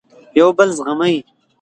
[0.39, 1.15] یو بل زغمئ.